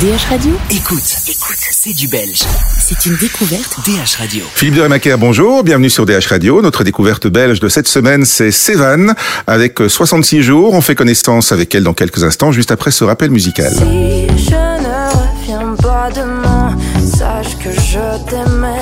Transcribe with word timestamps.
DH 0.00 0.30
Radio 0.30 0.52
Écoute, 0.70 1.14
écoute, 1.28 1.58
c'est 1.58 1.92
du 1.92 2.08
belge. 2.08 2.40
C'est 2.78 3.04
une 3.04 3.16
découverte. 3.16 3.80
DH 3.84 4.16
Radio. 4.18 4.42
Philippe 4.54 4.76
de 4.76 5.16
bonjour, 5.16 5.62
bienvenue 5.62 5.90
sur 5.90 6.06
DH 6.06 6.26
Radio. 6.26 6.62
Notre 6.62 6.84
découverte 6.84 7.26
belge 7.26 7.60
de 7.60 7.68
cette 7.68 7.86
semaine, 7.86 8.24
c'est 8.24 8.50
Sévan. 8.50 9.12
Avec 9.46 9.78
66 9.86 10.42
jours, 10.42 10.72
on 10.72 10.80
fait 10.80 10.94
connaissance 10.94 11.52
avec 11.52 11.74
elle 11.74 11.82
dans 11.82 11.92
quelques 11.92 12.24
instants, 12.24 12.50
juste 12.50 12.70
après 12.70 12.92
ce 12.92 13.04
rappel 13.04 13.30
musical. 13.30 13.70
Si 13.74 14.26
je 14.38 14.54
ne 14.54 15.10
reviens 15.18 15.76
pas 15.82 16.08
demain, 16.10 16.78
sache 17.04 17.58
que 17.58 17.70
je 17.70 18.30
t'aimais 18.30 18.79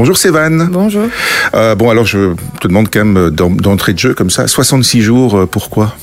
Bonjour 0.00 0.16
Sévan. 0.16 0.66
Bonjour. 0.70 1.02
Euh, 1.52 1.74
bon, 1.74 1.90
alors 1.90 2.06
je 2.06 2.32
te 2.62 2.68
demande 2.68 2.88
quand 2.90 3.00
même 3.04 3.18
euh, 3.18 3.30
d'en- 3.30 3.50
d'entrée 3.50 3.92
de 3.92 3.98
jeu 3.98 4.14
comme 4.14 4.30
ça, 4.30 4.46
66 4.48 5.02
jours, 5.02 5.36
euh, 5.40 5.44
pourquoi? 5.46 5.94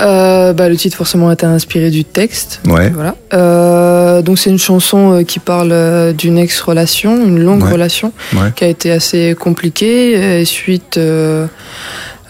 Euh, 0.00 0.54
bah, 0.54 0.70
le 0.70 0.76
titre 0.78 0.96
forcément 0.96 1.30
était 1.30 1.44
inspiré 1.44 1.90
du 1.90 2.06
texte. 2.06 2.62
Ouais. 2.66 2.88
Voilà. 2.88 3.16
Euh, 3.34 4.22
donc 4.22 4.38
c'est 4.38 4.48
une 4.48 4.58
chanson 4.58 5.22
qui 5.28 5.40
parle 5.40 6.14
d'une 6.14 6.38
ex-relation, 6.38 7.22
une 7.22 7.38
longue 7.44 7.64
Ouais. 7.64 7.72
relation 7.72 8.14
Ouais. 8.32 8.50
qui 8.56 8.64
a 8.64 8.68
été 8.68 8.90
assez 8.90 9.36
compliquée. 9.38 10.40
Et 10.40 10.46
suite, 10.46 10.96
euh, 10.96 11.46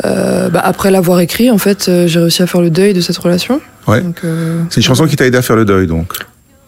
bah, 0.02 0.62
après 0.64 0.90
l'avoir 0.90 1.20
écrit, 1.20 1.48
en 1.52 1.58
fait, 1.58 1.88
j'ai 2.06 2.18
réussi 2.18 2.42
à 2.42 2.48
faire 2.48 2.60
le 2.60 2.70
deuil 2.70 2.92
de 2.92 3.00
cette 3.00 3.18
relation. 3.18 3.60
Ouais. 3.86 4.02
C'est 4.70 4.78
une 4.78 4.82
chanson 4.82 5.06
qui 5.06 5.14
t'a 5.14 5.26
aidé 5.26 5.38
à 5.38 5.42
faire 5.42 5.54
le 5.54 5.64
deuil, 5.64 5.86
donc, 5.86 6.12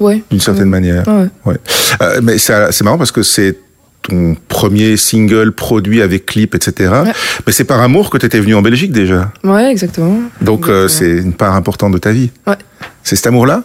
ouais. 0.00 0.22
d'une 0.30 0.40
certaine 0.40 0.68
manière. 0.68 1.06
Ouais. 1.08 1.28
Ouais. 1.44 1.56
Euh, 2.02 2.20
mais 2.22 2.38
c'est 2.38 2.72
c'est 2.72 2.84
marrant 2.84 2.98
parce 2.98 3.12
que 3.12 3.22
c'est 3.22 3.56
ton 4.02 4.36
premier 4.48 4.96
single 4.96 5.52
produit 5.52 6.00
avec 6.02 6.26
clip, 6.26 6.54
etc. 6.54 6.90
Ouais. 7.04 7.12
Mais 7.46 7.52
c'est 7.52 7.64
par 7.64 7.80
amour 7.80 8.10
que 8.10 8.18
tu 8.18 8.26
étais 8.26 8.38
venu 8.40 8.54
en 8.54 8.62
Belgique 8.62 8.92
déjà. 8.92 9.32
Ouais, 9.42 9.70
exactement. 9.70 10.20
Donc 10.40 10.68
euh, 10.68 10.86
c'est 10.88 11.10
une 11.10 11.32
part 11.32 11.54
importante 11.54 11.92
de 11.92 11.98
ta 11.98 12.12
vie. 12.12 12.30
Ouais. 12.46 12.56
C'est 13.02 13.16
cet 13.16 13.26
amour-là? 13.26 13.62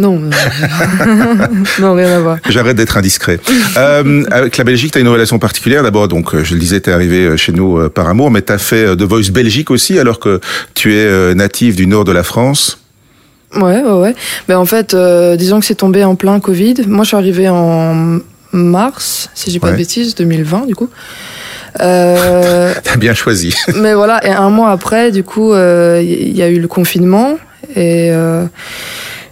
Non, 0.00 0.16
non, 0.16 0.30
non, 1.80 1.94
rien 1.94 2.08
à 2.08 2.20
voir. 2.20 2.38
J'arrête 2.48 2.76
d'être 2.76 2.96
indiscret. 2.96 3.40
euh, 3.76 4.22
avec 4.30 4.56
la 4.56 4.62
Belgique, 4.62 4.92
tu 4.92 4.98
as 4.98 5.00
une 5.00 5.08
relation 5.08 5.40
particulière. 5.40 5.82
D'abord, 5.82 6.06
donc, 6.06 6.36
euh, 6.36 6.44
je 6.44 6.54
le 6.54 6.60
disais, 6.60 6.80
tu 6.80 6.90
es 6.90 6.92
arrivé 6.92 7.26
euh, 7.26 7.36
chez 7.36 7.50
nous 7.50 7.78
euh, 7.78 7.88
par 7.88 8.08
amour, 8.08 8.30
mais 8.30 8.40
tu 8.42 8.52
as 8.52 8.58
fait 8.58 8.94
The 8.96 9.02
Voice 9.02 9.32
Belgique 9.32 9.72
aussi, 9.72 9.98
alors 9.98 10.20
que 10.20 10.40
tu 10.74 10.94
es 10.94 11.34
natif 11.34 11.74
du 11.74 11.88
nord 11.88 12.04
de 12.04 12.12
la 12.12 12.22
France. 12.22 12.77
Ouais, 13.56 13.82
ouais, 13.82 13.92
ouais. 14.00 14.14
Ben, 14.46 14.58
en 14.58 14.66
fait, 14.66 14.94
euh, 14.94 15.36
disons 15.36 15.60
que 15.60 15.66
c'est 15.66 15.74
tombé 15.74 16.04
en 16.04 16.14
plein 16.16 16.38
Covid. 16.40 16.74
Moi, 16.86 17.04
je 17.04 17.08
suis 17.08 17.16
arrivée 17.16 17.48
en 17.48 18.18
mars, 18.52 19.30
si 19.34 19.50
j'ai 19.50 19.58
pas 19.60 19.68
Ouais. 19.68 19.72
de 19.74 19.78
bêtises, 19.78 20.14
2020, 20.14 20.66
du 20.66 20.74
coup. 20.74 20.88
Euh, 21.80 22.74
Tu 22.84 22.90
as 22.92 22.96
bien 22.96 23.14
choisi. 23.14 23.54
mais 23.76 23.94
voilà, 23.94 24.24
et 24.26 24.30
un 24.30 24.50
mois 24.50 24.70
après, 24.70 25.10
du 25.10 25.22
coup, 25.22 25.52
euh, 25.52 26.02
il 26.04 26.36
y 26.36 26.42
a 26.42 26.48
eu 26.48 26.58
le 26.60 26.68
confinement. 26.68 27.38
Et, 27.76 28.10
euh, 28.10 28.44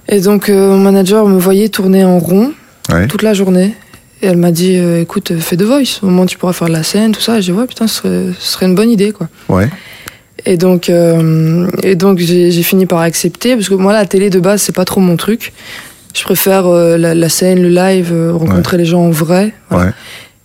et 0.08 0.20
donc, 0.20 0.48
mon 0.48 0.78
manager 0.78 1.26
me 1.26 1.38
voyait 1.38 1.68
tourner 1.68 2.04
en 2.04 2.18
rond 2.18 2.52
Ouais. 2.92 3.08
toute 3.08 3.22
la 3.22 3.34
journée. 3.34 3.74
Et 4.22 4.28
elle 4.28 4.36
m'a 4.38 4.50
dit, 4.50 4.76
écoute, 4.76 5.38
fais 5.40 5.56
de 5.56 5.64
voice. 5.64 5.98
Au 6.02 6.06
moins, 6.06 6.24
tu 6.24 6.38
pourras 6.38 6.52
faire 6.54 6.68
de 6.68 6.72
la 6.72 6.82
scène, 6.84 7.12
tout 7.12 7.20
ça. 7.20 7.38
Et 7.38 7.42
j'ai 7.42 7.52
dit, 7.52 7.58
ouais, 7.58 7.66
putain, 7.66 7.86
ce 7.86 7.96
serait, 7.96 8.22
ce 8.38 8.52
serait 8.52 8.66
une 8.66 8.74
bonne 8.74 8.90
idée, 8.90 9.12
quoi. 9.12 9.28
Ouais. 9.48 9.68
Et 10.46 10.56
donc, 10.56 10.88
euh, 10.88 11.68
et 11.82 11.96
donc 11.96 12.18
j'ai 12.18 12.62
fini 12.62 12.86
par 12.86 13.00
accepter 13.00 13.54
parce 13.56 13.68
que 13.68 13.74
moi 13.74 13.92
la 13.92 14.06
télé 14.06 14.30
de 14.30 14.38
base 14.40 14.62
c'est 14.62 14.74
pas 14.74 14.84
trop 14.84 15.00
mon 15.00 15.16
truc. 15.16 15.52
Je 16.14 16.22
préfère 16.22 16.66
euh, 16.66 16.96
la, 16.96 17.14
la 17.14 17.28
scène, 17.28 17.60
le 17.60 17.68
live, 17.68 18.10
euh, 18.12 18.32
rencontrer 18.32 18.76
les 18.78 18.84
gens 18.86 19.00
en 19.02 19.10
vrai. 19.10 19.52
voilà. 19.70 19.86
Ouais. 19.86 19.92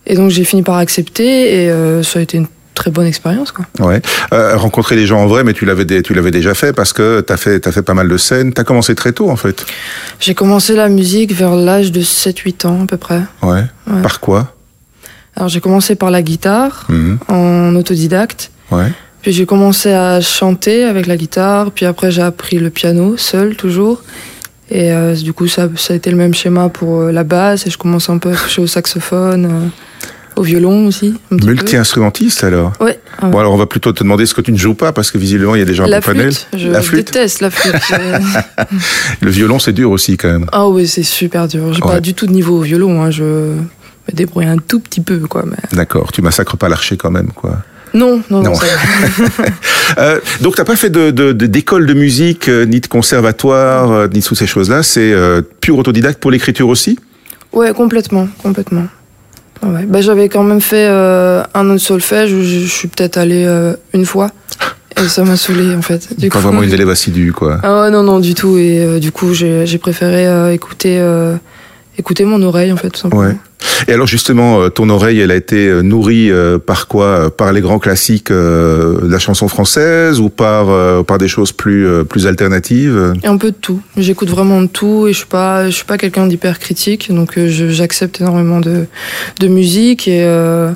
Et 0.06 0.14
donc 0.16 0.30
j'ai 0.30 0.44
fini 0.44 0.62
par 0.62 0.76
accepter 0.76 1.64
et 1.64 2.02
ça 2.02 2.18
a 2.18 2.22
été 2.22 2.36
une 2.36 2.48
très 2.74 2.90
bonne 2.90 3.06
expérience 3.06 3.52
quoi. 3.52 3.64
Ouais. 3.78 4.02
Euh, 4.32 4.56
rencontrer 4.56 4.96
les 4.96 5.06
gens 5.06 5.20
en 5.20 5.26
vrai, 5.28 5.44
mais 5.44 5.52
tu 5.52 5.64
l'avais, 5.64 5.86
tu 6.02 6.12
l'avais 6.14 6.32
déjà 6.32 6.54
fait 6.54 6.72
parce 6.72 6.92
que 6.92 7.20
tu 7.20 7.32
as 7.32 7.36
fait, 7.36 7.60
t'as 7.60 7.70
fait 7.70 7.82
pas 7.82 7.94
mal 7.94 8.08
de 8.08 8.16
scènes. 8.16 8.52
Tu 8.52 8.60
as 8.60 8.64
commencé 8.64 8.96
très 8.96 9.12
tôt, 9.12 9.30
en 9.30 9.36
fait. 9.36 9.64
J'ai 10.18 10.34
commencé 10.34 10.74
la 10.74 10.88
musique 10.88 11.32
vers 11.32 11.54
l'âge 11.54 11.92
de 11.92 12.00
7-8 12.02 12.66
ans 12.66 12.82
à 12.82 12.86
peu 12.86 12.96
près. 12.96 13.20
Ouais. 13.42 13.62
Ouais. 13.86 14.02
Par 14.02 14.18
quoi? 14.18 14.54
Alors 15.36 15.48
j'ai 15.48 15.60
commencé 15.60 15.94
par 15.94 16.10
la 16.10 16.20
guitare 16.22 16.86
Mhm. 16.88 17.18
en 17.28 17.74
autodidacte. 17.76 18.50
Ouais. 18.72 18.90
Puis 19.22 19.32
j'ai 19.32 19.46
commencé 19.46 19.92
à 19.92 20.20
chanter 20.20 20.84
avec 20.84 21.06
la 21.06 21.16
guitare. 21.16 21.70
Puis 21.70 21.86
après 21.86 22.10
j'ai 22.10 22.22
appris 22.22 22.58
le 22.58 22.70
piano 22.70 23.16
seul 23.16 23.54
toujours. 23.56 24.02
Et 24.70 24.92
euh, 24.92 25.14
du 25.14 25.32
coup 25.32 25.48
ça, 25.48 25.68
ça 25.76 25.92
a 25.94 25.96
été 25.96 26.10
le 26.10 26.16
même 26.16 26.34
schéma 26.34 26.68
pour 26.68 27.02
euh, 27.02 27.12
la 27.12 27.24
basse. 27.24 27.66
Et 27.66 27.70
je 27.70 27.78
commence 27.78 28.08
un 28.10 28.18
peu 28.18 28.32
à 28.32 28.36
toucher 28.36 28.62
au 28.62 28.66
saxophone, 28.66 29.44
euh, 29.46 29.66
au 30.34 30.42
violon 30.42 30.86
aussi. 30.86 31.14
Multi-instrumentiste, 31.30 32.42
alors? 32.42 32.72
Ouais. 32.80 32.98
Bon, 33.22 33.38
alors 33.38 33.52
on 33.52 33.58
va 33.58 33.66
plutôt 33.66 33.92
te 33.92 34.02
demander 34.02 34.24
ce 34.26 34.32
que 34.34 34.40
tu 34.40 34.50
ne 34.50 34.56
joues 34.56 34.74
pas, 34.74 34.92
parce 34.92 35.10
que 35.10 35.18
visiblement, 35.18 35.54
il 35.54 35.58
y 35.58 35.62
a 35.62 35.66
des 35.66 35.74
gens 35.74 35.84
un 35.84 35.88
la 35.88 36.00
peu 36.00 36.12
panel. 36.14 36.32
je 36.56 36.68
La 36.68 36.80
flûte? 36.80 37.06
déteste 37.08 37.42
la 37.42 37.50
flûte. 37.50 37.74
Le 39.20 39.30
violon, 39.30 39.58
c'est 39.58 39.72
dur 39.74 39.90
aussi, 39.90 40.16
quand 40.16 40.28
même. 40.32 40.46
Ah 40.52 40.68
oui, 40.68 40.88
c'est 40.88 41.02
super 41.02 41.46
dur. 41.48 41.72
J'ai 41.74 41.82
Ouais. 41.82 41.92
pas 41.92 42.00
du 42.00 42.14
tout 42.14 42.26
de 42.26 42.32
niveau 42.32 42.58
au 42.58 42.62
violon. 42.62 43.02
Hein. 43.02 43.10
Je 43.10 43.22
me 43.22 43.56
débrouille 44.12 44.46
un 44.46 44.56
tout 44.56 44.80
petit 44.80 45.00
peu, 45.02 45.18
quoi. 45.18 45.44
Mais... 45.46 45.56
D'accord. 45.72 46.10
Tu 46.12 46.22
massacres 46.22 46.56
pas 46.56 46.68
l'archer, 46.70 46.96
quand 46.96 47.10
même, 47.10 47.28
quoi. 47.28 47.58
Non, 47.94 48.20
non, 48.30 48.42
non. 48.42 48.52
Euh, 49.98 50.20
donc 50.40 50.54
t'as 50.54 50.64
pas 50.64 50.76
fait 50.76 50.88
de 50.88 51.10
de- 51.10 51.32
de- 51.32 51.46
d'école 51.46 51.84
de, 51.86 51.92
musique, 51.92 52.48
euh, 52.48 52.64
ni 52.64 52.80
de 52.80 52.86
conservatoire, 52.86 53.90
euh, 53.92 54.08
ni 54.08 54.22
toutes 54.22 54.38
ces 54.38 54.46
choses-là. 54.46 54.82
C'est 54.82 55.12
euh, 55.12 55.42
pur 55.60 55.76
autodidacte 55.76 56.18
pour 56.18 56.30
l'écriture 56.30 56.68
aussi? 56.68 56.98
Ouais, 57.52 57.74
complètement, 57.74 58.26
complètement. 58.42 58.86
Ah 59.60 59.66
Ouais. 59.68 59.82
Bah, 59.84 60.00
j'avais 60.00 60.30
quand 60.30 60.44
même 60.44 60.62
fait 60.62 60.86
euh, 60.88 61.42
un 61.52 61.68
an 61.68 61.74
de 61.74 61.78
solfège 61.78 62.32
où 62.32 62.40
je, 62.42 62.60
je 62.60 62.66
suis 62.66 62.88
peut-être 62.88 63.18
allée 63.18 63.46
une 63.92 64.06
fois. 64.06 64.30
Et 65.02 65.08
ça 65.08 65.24
m'a 65.24 65.36
saoulé 65.36 65.74
en 65.74 65.82
fait. 65.82 66.18
Du 66.18 66.28
pas 66.30 66.36
coup- 66.38 66.42
vraiment 66.44 66.62
une 66.62 66.72
élève 66.72 66.88
assidue, 66.88 67.32
quoi. 67.32 67.58
Ah 67.62 67.82
ouais, 67.82 67.90
non, 67.90 68.02
non, 68.02 68.18
du 68.18 68.34
tout. 68.34 68.56
Et 68.56 68.98
du 68.98 69.12
coup, 69.12 69.34
j'ai 69.34 69.78
préféré 69.78 70.54
écouter, 70.54 71.04
écouter 71.98 72.24
mon 72.24 72.42
oreille 72.42 72.72
en 72.72 72.76
fait, 72.78 72.90
tout 72.90 73.00
simplement. 73.00 73.22
Ouais. 73.24 73.36
Et 73.88 73.92
alors 73.92 74.06
justement, 74.06 74.60
euh, 74.60 74.68
ton 74.68 74.88
oreille, 74.90 75.20
elle 75.20 75.30
a 75.30 75.36
été 75.36 75.66
euh, 75.68 75.82
nourrie 75.82 76.30
euh, 76.30 76.58
par 76.58 76.86
quoi? 76.88 77.34
Par 77.36 77.52
les 77.52 77.60
grands 77.60 77.78
classiques 77.78 78.30
de 78.30 79.06
la 79.08 79.18
chanson 79.18 79.48
française 79.48 80.20
ou 80.20 80.28
par 80.28 81.04
par 81.04 81.18
des 81.18 81.28
choses 81.28 81.52
plus 81.52 82.04
plus 82.04 82.26
alternatives? 82.26 83.14
Et 83.22 83.26
un 83.26 83.36
peu 83.36 83.50
de 83.50 83.56
tout. 83.56 83.80
J'écoute 83.96 84.28
vraiment 84.30 84.62
de 84.62 84.66
tout 84.68 85.06
et 85.08 85.12
je 85.12 85.18
suis 85.18 85.26
pas, 85.26 85.66
je 85.66 85.74
suis 85.74 85.84
pas 85.84 85.98
quelqu'un 85.98 86.26
d'hyper 86.26 86.58
critique, 86.58 87.12
donc 87.12 87.38
j'accepte 87.38 88.20
énormément 88.20 88.60
de, 88.60 88.86
de 89.40 89.48
musique 89.48 90.08
et 90.08 90.22
euh, 90.24 90.70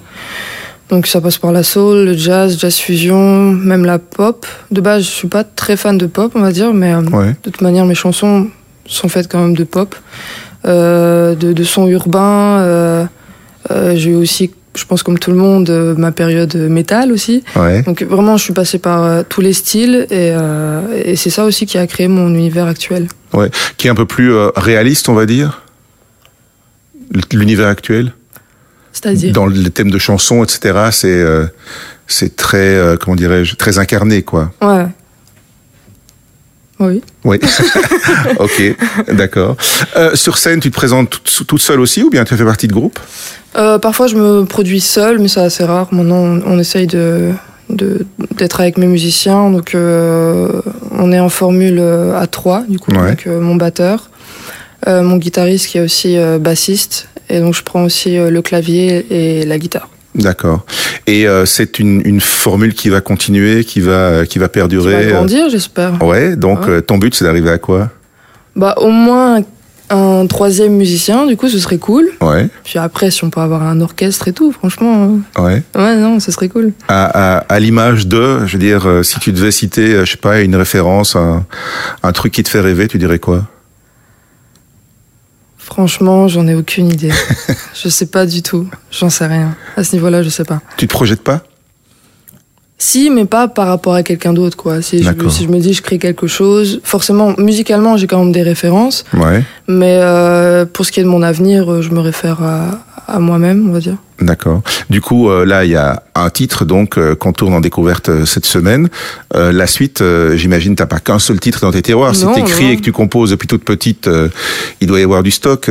donc 0.89 1.07
ça 1.07 1.21
passe 1.21 1.39
par 1.39 1.53
la 1.53 1.63
soul, 1.63 2.05
le 2.05 2.17
jazz, 2.17 2.59
jazz 2.61 2.77
fusion, 2.77 3.53
même 3.53 3.85
la 3.85 3.99
pop. 3.99 4.47
De 4.71 4.81
base, 4.81 5.03
je 5.05 5.09
suis 5.11 5.29
pas 5.29 5.45
très 5.45 5.77
fan 5.77 5.99
de 5.99 6.07
pop, 6.07 6.33
on 6.35 6.41
va 6.41 6.53
dire, 6.53 6.73
mais 6.73 6.95
Ouais. 6.95 7.31
de 7.45 7.51
toute 7.51 7.61
manière, 7.61 7.85
mes 7.87 7.95
chansons 7.95 8.49
sont 8.87 9.09
faites 9.09 9.27
quand 9.29 9.41
même 9.41 9.57
de 9.57 9.65
pop, 9.65 9.97
de, 10.67 11.53
de 11.53 11.65
sons 11.65 11.87
urbains. 11.89 12.59
euh, 12.61 13.05
euh, 13.71 13.95
J'ai 13.97 14.11
eu 14.11 14.15
aussi, 14.17 14.51
je 14.75 14.85
pense 14.85 15.03
comme 15.03 15.19
tout 15.19 15.31
le 15.31 15.37
monde, 15.37 15.71
euh, 15.71 15.95
ma 15.97 16.13
période 16.13 16.55
métal 16.57 17.13
aussi. 17.13 17.43
Ouais. 17.57 17.83
Donc 17.83 18.03
vraiment, 18.03 18.37
je 18.37 18.45
suis 18.45 18.53
passée 18.53 18.79
par 18.79 19.03
euh, 19.05 19.23
tous 19.29 19.41
les 19.41 19.53
styles 19.53 20.07
et, 20.11 20.33
euh, 20.35 20.83
et 21.05 21.17
c'est 21.17 21.31
ça 21.31 21.45
aussi 21.45 21.67
qui 21.67 21.79
a 21.79 21.87
créé 21.87 22.09
mon 22.09 22.29
univers 22.29 22.67
actuel. 22.67 23.09
Qui 23.77 23.87
est 23.89 23.91
un 23.91 23.95
peu 23.95 24.07
plus 24.07 24.33
euh, 24.33 24.51
réaliste, 24.57 25.09
on 25.09 25.15
va 25.15 25.27
dire? 25.27 25.63
L'univers 27.33 27.69
actuel? 27.69 28.13
C'est-à-dire? 28.93 29.33
Dans 29.33 29.47
les 29.47 29.71
thèmes 29.71 29.91
de 29.91 29.99
chansons, 29.99 30.43
etc. 30.43 30.89
C'est 30.91 31.09
euh, 31.13 31.47
c'est 32.07 32.35
très 32.35 32.59
euh, 32.77 32.97
comment 32.97 33.15
dirais-je 33.17 33.55
très 33.57 33.79
incarné, 33.79 34.23
quoi. 34.23 34.51
Ouais. 34.63 34.87
Oui. 36.79 37.01
Oui. 37.25 37.39
ok, 38.39 38.77
d'accord. 39.13 39.57
Euh, 39.97 40.15
sur 40.15 40.37
scène, 40.39 40.61
tu 40.61 40.71
te 40.71 40.75
présentes 40.77 41.11
toute, 41.11 41.47
toute 41.47 41.61
seule 41.61 41.81
aussi 41.81 42.03
ou 42.03 42.11
bien 42.11 42.25
tu 42.25 42.37
fais 42.37 42.45
partie 42.45 42.69
de 42.69 42.73
groupe? 42.73 42.99
Euh, 43.57 43.79
parfois, 43.79 44.07
je 44.09 44.17
me 44.17 44.45
produis 44.45 44.81
seule, 44.81 45.19
mais 45.19 45.29
c'est 45.29 45.41
assez 45.41 45.65
rare. 45.65 45.89
Maintenant, 45.93 46.17
on, 46.19 46.43
on 46.47 46.59
essaye 46.59 46.87
de 46.87 47.33
d'être 47.69 48.61
avec 48.61 48.79
mes 48.79 48.87
musiciens. 48.87 49.51
Donc, 49.51 49.75
euh, 49.75 50.61
on 50.93 51.11
est 51.13 51.19
en 51.19 51.29
formule 51.31 51.81
à 52.15 52.27
trois, 52.29 52.63
du 52.69 52.79
coup, 52.79 52.93
Ouais. 52.93 53.17
euh, 53.27 53.41
mon 53.41 53.57
batteur, 53.57 54.11
mon 54.87 55.17
guitariste 55.17 55.67
qui 55.69 55.79
est 55.79 55.81
aussi 55.81 56.17
bassiste, 56.39 57.09
et 57.29 57.41
donc 57.41 57.55
je 57.55 57.63
prends 57.65 57.83
aussi 57.83 58.19
le 58.19 58.41
clavier 58.41 59.05
et 59.11 59.45
la 59.45 59.59
guitare. 59.59 59.89
D'accord. 60.17 60.65
Et 61.07 61.29
euh, 61.29 61.45
c'est 61.47 61.79
une, 61.79 62.03
une 62.05 62.21
formule 62.21 62.75
qui 62.75 62.89
va 62.89 63.01
continuer, 63.01 63.65
qui 63.65 63.81
va 63.81 64.27
qui 64.27 64.39
va 64.39 64.45
Ça 64.47 64.47
va 64.47 64.49
perdurer. 64.49 64.95
euh, 65.07 65.13
grandir, 65.13 65.49
j'espère. 65.51 66.03
Ouais. 66.03 66.35
Donc 66.37 66.63
Ouais. 66.67 66.71
euh, 66.73 66.81
ton 66.81 66.99
but, 66.99 67.15
c'est 67.15 67.25
d'arriver 67.25 67.51
à 67.51 67.59
quoi? 67.59 67.91
Bah, 68.57 68.75
au 68.79 68.89
moins 68.91 69.41
un, 69.91 70.27
troisième 70.27 70.73
musicien, 70.73 71.27
du 71.27 71.37
coup, 71.37 71.49
ce 71.49 71.59
serait 71.61 71.79
cool. 71.79 72.09
Ouais. 72.21 72.49
Puis 72.65 72.79
après, 72.79 73.11
si 73.13 73.23
on 73.23 73.31
peut 73.31 73.41
avoir 73.41 73.63
un 73.63 73.81
orchestre 73.81 74.27
et 74.27 74.33
tout, 74.33 74.51
franchement, 74.51 75.19
Ouais. 75.39 75.63
euh, 75.77 75.79
ouais, 75.85 75.97
non, 75.97 76.19
ce 76.19 76.33
serait 76.33 76.49
cool. 76.49 76.73
À, 76.89 77.05
à, 77.05 77.39
à 77.49 77.61
l'image 77.61 78.09
de, 78.09 78.45
je 78.47 78.53
veux 78.55 78.59
dire, 78.59 78.89
euh, 78.89 79.03
si 79.05 79.21
tu 79.21 79.31
devais 79.33 79.53
citer, 79.53 80.05
je 80.05 80.11
sais 80.11 80.17
pas, 80.17 80.41
une 80.41 80.57
référence, 80.57 81.15
un, 81.15 81.45
un 82.03 82.13
truc 82.13 82.33
qui 82.33 82.43
te 82.43 82.49
fait 82.49 82.61
rêver, 82.61 82.89
tu 82.89 82.99
dirais 82.99 83.19
quoi? 83.21 83.45
Franchement, 85.77 86.27
j'en 86.27 86.49
ai 86.49 86.55
aucune 86.55 86.91
idée. 86.91 87.13
je 87.75 87.91
sais 87.91 88.07
pas 88.07 88.25
du 88.25 88.41
tout. 88.41 88.67
J'en 88.91 89.11
sais 89.11 89.27
rien. 89.27 89.55
À 89.77 89.85
ce 89.85 89.95
niveau-là, 89.95 90.23
je 90.23 90.31
sais 90.31 90.45
pas. 90.45 90.63
Tu 90.79 90.87
te 90.87 90.93
projettes 90.95 91.21
pas? 91.21 91.43
Si, 92.79 93.11
mais 93.11 93.27
pas 93.27 93.47
par 93.47 93.67
rapport 93.67 93.93
à 93.93 94.03
quelqu'un 94.03 94.33
d'autre, 94.33 94.57
quoi. 94.57 94.81
Si 94.81 95.03
je, 95.03 95.11
si 95.29 95.45
je 95.45 95.49
me 95.51 95.59
dis 95.59 95.75
je 95.75 95.83
crée 95.83 95.99
quelque 95.99 96.27
chose, 96.29 96.81
forcément, 96.83 97.35
musicalement, 97.37 97.99
j'ai 97.99 98.07
quand 98.07 98.21
même 98.21 98.33
des 98.33 98.43
références, 98.43 99.05
Ouais, 99.13 99.45
mais 99.69 99.99
euh, 100.01 100.65
pour 100.65 100.87
ce 100.87 100.93
qui 100.93 101.01
est 101.01 101.03
de 101.03 101.09
mon 101.11 101.21
avenir, 101.23 101.71
euh, 101.71 101.83
je 101.83 101.91
me 101.91 102.01
réfère 102.01 102.43
à, 102.43 102.81
à 103.07 103.19
moi-même, 103.19 103.69
on 103.69 103.73
va 103.75 103.81
dire. 103.81 103.97
D'accord. 104.21 104.63
Du 104.91 105.01
coup, 105.01 105.31
euh, 105.31 105.45
là, 105.45 105.65
il 105.65 105.71
y 105.71 105.77
a 105.77 106.03
un 106.15 106.31
titre 106.31 106.65
donc 106.65 106.99
euh, 106.99 107.15
qu'on 107.15 107.33
tourne 107.33 107.55
en 107.55 107.61
découverte 107.61 108.09
euh, 108.09 108.25
cette 108.25 108.47
semaine. 108.47 108.89
Euh, 109.35 109.53
la 109.53 109.67
suite, 109.67 110.03
j'imagine, 110.35 110.75
t'as 110.77 110.87
pas 110.87 110.99
qu'un 110.99 111.19
seul 111.19 111.41
titre 111.41 111.61
dans 111.61 111.73
tes 111.73 111.83
tiroirs. 111.83 112.15
Si 112.15 112.25
Non, 112.25 112.35
t'écris 112.35 112.65
non. 112.65 112.71
et 112.71 112.77
que 112.77 112.83
tu 112.83 112.93
composes 112.93 113.31
depuis 113.31 113.49
toute 113.49 113.65
petite, 113.65 114.09
il 114.81 114.87
doit 114.87 115.01
y 115.01 115.03
avoir 115.03 115.23
du 115.23 115.31
stock. 115.31 115.71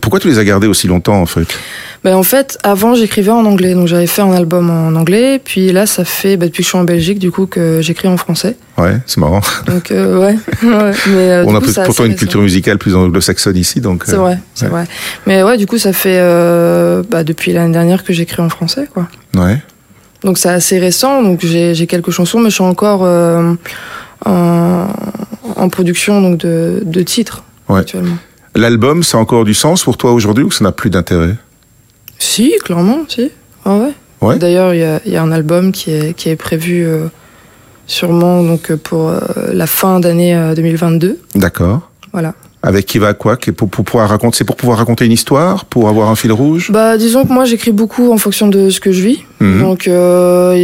Pourquoi 0.00 0.20
tu 0.20 0.28
les 0.28 0.38
as 0.38 0.44
gardés 0.44 0.66
aussi 0.66 0.86
longtemps 0.86 1.20
en 1.20 1.26
fait? 1.26 1.48
Ben, 2.04 2.14
en 2.14 2.22
fait, 2.22 2.58
avant, 2.62 2.94
j'écrivais 2.94 3.32
en 3.32 3.44
anglais, 3.44 3.74
donc 3.74 3.88
j'avais 3.88 4.06
fait 4.06 4.22
un 4.22 4.32
album 4.32 4.70
en 4.70 4.94
anglais, 4.96 5.40
puis 5.44 5.72
là, 5.72 5.84
ça 5.84 6.04
fait, 6.04 6.36
ben, 6.36 6.46
depuis 6.46 6.58
que 6.58 6.64
je 6.64 6.68
suis 6.68 6.78
en 6.78 6.84
Belgique, 6.84 7.18
du 7.18 7.32
coup, 7.32 7.46
que 7.46 7.80
j'écris 7.82 8.06
en 8.06 8.16
français. 8.16 8.56
Ouais, 8.76 8.98
c'est 9.06 9.18
marrant. 9.18 9.40
Donc, 9.66 9.88
ouais. 9.90 9.96
ouais. 10.16 10.36
Mais, 10.62 11.30
euh, 11.30 11.44
On 11.44 11.56
a 11.56 11.60
coup, 11.60 11.66
pourtant 11.84 12.04
une 12.04 12.12
récent. 12.12 12.18
culture 12.20 12.40
musicale 12.40 12.78
plus 12.78 12.94
anglo-saxonne 12.94 13.56
ici, 13.56 13.80
donc. 13.80 14.04
C'est 14.06 14.14
vrai, 14.14 14.38
c'est 14.54 14.66
ouais. 14.66 14.70
vrai. 14.70 14.84
Mais 15.26 15.42
ouais, 15.42 15.56
du 15.56 15.66
coup, 15.66 15.76
ça 15.78 15.92
fait 15.92 16.20
bah, 17.10 17.24
depuis 17.24 17.52
l'année 17.52 17.72
dernière 17.78 18.04
que 18.04 18.12
j'écris 18.12 18.42
en 18.42 18.48
français, 18.48 18.88
quoi. 18.92 19.08
Ouais. 19.34 19.58
Donc 20.24 20.36
c'est 20.38 20.48
assez 20.50 20.78
récent, 20.78 21.22
donc 21.22 21.40
j'ai 21.44 21.86
quelques 21.86 22.10
chansons, 22.10 22.40
mais 22.40 22.50
je 22.50 22.54
suis 22.56 22.64
encore 22.64 23.02
euh, 23.04 23.54
en, 24.26 24.88
en 25.56 25.68
production 25.68 26.20
donc 26.20 26.38
de, 26.38 26.82
de 26.84 27.02
titres 27.02 27.44
Ouais. 27.68 27.80
actuellement. 27.80 28.16
L'album, 28.54 29.02
ça 29.02 29.18
a 29.18 29.20
encore 29.20 29.44
du 29.44 29.54
sens 29.54 29.84
pour 29.84 29.96
toi 29.96 30.12
aujourd'hui 30.12 30.42
ou 30.44 30.50
ça 30.50 30.64
n'a 30.64 30.72
plus 30.72 30.90
d'intérêt? 30.90 31.36
Si, 32.18 32.54
clairement, 32.64 33.00
si. 33.08 33.30
Ah 33.64 33.76
ouais. 33.76 33.92
Ouais. 34.20 34.38
D'ailleurs, 34.38 34.74
il 34.74 34.80
y 34.80 34.84
a, 34.84 35.00
il 35.06 35.12
y 35.12 35.16
a 35.16 35.22
un 35.22 35.30
album 35.30 35.70
qui 35.70 35.92
est, 35.92 36.14
qui 36.14 36.28
est 36.30 36.36
prévu 36.36 36.84
euh, 36.84 37.06
sûrement 37.86 38.42
donc, 38.42 38.74
pour 38.74 39.08
euh, 39.10 39.20
la 39.52 39.66
fin 39.68 40.00
d'année 40.00 40.34
euh, 40.34 40.54
2022. 40.56 41.18
D'accord. 41.36 41.88
Voilà. 42.12 42.34
Avec 42.62 42.86
qui 42.86 42.98
va 42.98 43.14
quoi? 43.14 43.36
Pour, 43.56 43.68
pour 43.68 43.84
pouvoir 43.84 44.08
raconter, 44.08 44.38
C'est 44.38 44.44
pour 44.44 44.56
pouvoir 44.56 44.78
raconter 44.78 45.04
une 45.06 45.12
histoire? 45.12 45.64
Pour 45.64 45.88
avoir 45.88 46.08
un 46.10 46.16
fil 46.16 46.32
rouge? 46.32 46.70
Bah, 46.72 46.96
disons 46.98 47.24
que 47.24 47.32
moi, 47.32 47.44
j'écris 47.44 47.72
beaucoup 47.72 48.12
en 48.12 48.18
fonction 48.18 48.48
de 48.48 48.68
ce 48.70 48.80
que 48.80 48.90
je 48.90 49.02
vis. 49.02 49.20
Mhm. 49.40 49.60
Donc, 49.60 49.86
euh, 49.86 50.54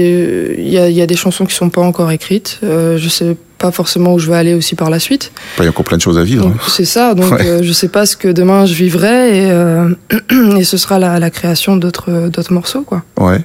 il 0.59 0.69
y, 0.69 0.79
a, 0.79 0.89
y 0.91 1.01
a 1.01 1.07
des 1.07 1.17
chansons 1.17 1.47
qui 1.47 1.55
sont 1.55 1.71
pas 1.71 1.83
encore 1.83 2.11
écrites. 2.11 2.59
Euh, 2.65 2.99
je 2.99 3.09
sais 3.09 3.37
pas 3.65 3.71
forcément 3.73 4.13
où 4.13 4.19
je 4.19 4.29
vais 4.31 4.37
aller 4.37 4.53
aussi 4.53 4.75
par 4.75 4.91
la 4.91 4.99
suite. 4.99 5.33
Il 5.59 5.65
y 5.65 5.67
a 5.67 5.71
encore 5.71 5.87
plein 5.87 5.97
de 5.97 6.03
choses 6.03 6.19
à 6.19 6.23
vivre. 6.23 6.47
Hein. 6.49 6.55
c'est 6.69 6.85
ça. 6.85 7.15
Donc, 7.15 7.33
Ouais. 7.39 7.47
euh, 7.47 7.63
je 7.63 7.73
sais 7.73 7.89
pas 7.89 8.05
ce 8.05 8.15
que 8.15 8.29
demain 8.29 8.67
je 8.67 8.75
vivrai 8.75 9.39
et, 9.45 9.51
euh, 9.51 9.89
et 10.59 10.65
ce 10.65 10.77
sera 10.77 10.99
la, 10.99 11.19
la 11.19 11.31
création 11.31 11.77
d'autres 11.77 12.29
d'autres 12.29 12.53
morceaux, 12.53 12.83
quoi. 12.83 13.03
Ouais. 13.19 13.41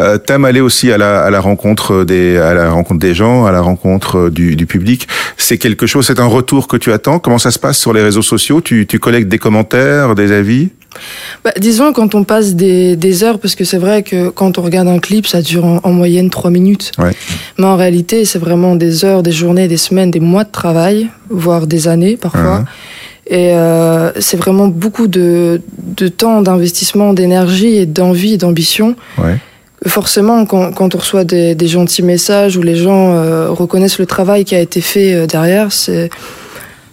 Euh, 0.00 0.16
T'aimes 0.16 0.46
aller 0.46 0.62
aussi 0.62 0.90
à 0.90 0.96
la, 0.96 1.20
à 1.22 1.28
la 1.28 1.40
rencontre 1.40 2.04
des 2.04 2.38
à 2.38 2.54
la 2.54 2.70
rencontre 2.70 3.00
des 3.00 3.12
gens, 3.14 3.44
à 3.44 3.52
la 3.52 3.60
rencontre 3.60 4.16
euh, 4.16 4.30
du, 4.30 4.56
du 4.56 4.64
public. 4.64 5.06
C'est 5.36 5.58
quelque 5.58 5.86
chose, 5.86 6.06
c'est 6.06 6.20
un 6.20 6.24
retour 6.38 6.66
que 6.66 6.78
tu 6.78 6.90
attends? 6.90 7.18
Comment 7.18 7.36
ça 7.38 7.50
se 7.50 7.58
passe 7.58 7.76
sur 7.78 7.92
les 7.92 8.02
réseaux 8.02 8.22
sociaux? 8.22 8.62
Tu, 8.62 8.86
tu 8.86 8.98
collectes 8.98 9.28
des 9.28 9.38
commentaires, 9.38 10.14
des 10.14 10.32
avis? 10.32 10.70
Bah, 11.44 11.52
disons 11.58 11.92
quand 11.92 12.14
on 12.14 12.24
passe 12.24 12.54
des, 12.54 12.96
des 12.96 13.24
heures, 13.24 13.38
parce 13.38 13.54
que 13.54 13.64
c'est 13.64 13.78
vrai 13.78 14.02
que 14.02 14.28
quand 14.28 14.58
on 14.58 14.62
regarde 14.62 14.88
un 14.88 14.98
clip, 14.98 15.26
ça 15.26 15.40
dure 15.40 15.64
en, 15.64 15.80
en 15.82 15.92
moyenne 15.92 16.30
trois 16.30 16.50
minutes. 16.50 16.92
Ouais. 16.98 17.12
Mais 17.58 17.66
en 17.66 17.76
réalité, 17.76 18.24
c'est 18.24 18.38
vraiment 18.38 18.76
des 18.76 19.04
heures, 19.04 19.22
des 19.22 19.32
journées, 19.32 19.68
des 19.68 19.76
semaines, 19.76 20.10
des 20.10 20.20
mois 20.20 20.44
de 20.44 20.50
travail, 20.50 21.08
voire 21.28 21.66
des 21.66 21.88
années 21.88 22.16
parfois. 22.16 22.60
Mhm. 22.60 22.66
Et 23.32 23.54
euh, 23.54 24.10
c'est 24.18 24.36
vraiment 24.36 24.66
beaucoup 24.66 25.06
de, 25.06 25.62
de 25.96 26.08
temps, 26.08 26.42
d'investissement, 26.42 27.12
d'énergie 27.12 27.76
et 27.76 27.86
d'envie 27.86 28.34
et 28.34 28.38
d'ambition. 28.38 28.96
Ouais. 29.18 29.38
Forcément, 29.86 30.44
quand, 30.46 30.72
quand 30.72 30.94
on 30.96 30.98
reçoit 30.98 31.24
des, 31.24 31.54
des 31.54 31.68
gentils 31.68 32.02
messages 32.02 32.56
où 32.56 32.62
les 32.62 32.74
gens 32.74 33.14
euh, 33.14 33.48
reconnaissent 33.50 34.00
le 34.00 34.06
travail 34.06 34.44
qui 34.44 34.56
a 34.56 34.60
été 34.60 34.80
fait 34.80 35.14
euh, 35.14 35.26
derrière, 35.26 35.70
c'est, 35.70 36.10